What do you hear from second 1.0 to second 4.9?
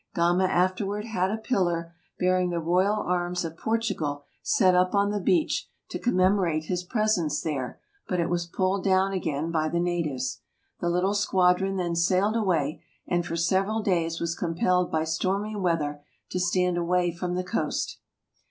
had a pillar, bearing the royal arms of Portugal, set